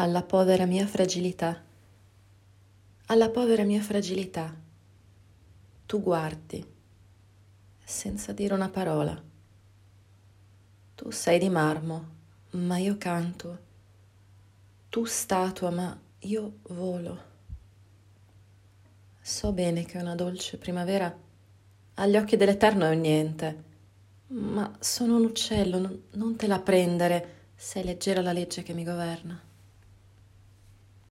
alla 0.00 0.22
povera 0.22 0.64
mia 0.64 0.86
fragilità, 0.86 1.60
alla 3.06 3.30
povera 3.30 3.64
mia 3.64 3.82
fragilità. 3.82 4.54
Tu 5.86 6.00
guardi, 6.00 6.64
senza 7.82 8.30
dire 8.30 8.54
una 8.54 8.68
parola. 8.68 9.20
Tu 10.94 11.10
sei 11.10 11.40
di 11.40 11.48
marmo, 11.48 12.08
ma 12.50 12.78
io 12.78 12.96
canto. 12.96 13.58
Tu 14.88 15.04
statua, 15.04 15.70
ma 15.70 15.98
io 16.20 16.58
volo. 16.68 17.22
So 19.20 19.50
bene 19.50 19.84
che 19.84 19.98
una 19.98 20.14
dolce 20.14 20.58
primavera 20.58 21.12
agli 21.94 22.16
occhi 22.16 22.36
dell'Eterno 22.36 22.84
è 22.84 22.94
un 22.94 23.00
niente, 23.00 23.64
ma 24.28 24.76
sono 24.78 25.16
un 25.16 25.24
uccello, 25.24 25.80
non, 25.80 26.02
non 26.12 26.36
te 26.36 26.46
la 26.46 26.60
prendere, 26.60 27.48
sei 27.56 27.82
leggera 27.82 28.22
la 28.22 28.32
legge 28.32 28.62
che 28.62 28.72
mi 28.72 28.84
governa. 28.84 29.46